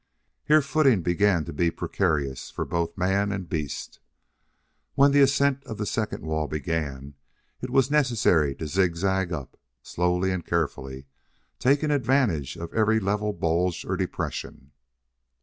[0.45, 3.99] Here footing began to be precarious for both man and beast.
[4.95, 7.13] When the ascent of the second wall began
[7.61, 11.05] it was necessary to zigzag up, slowly and carefully,
[11.59, 14.71] taking advantage of every level bulge or depression.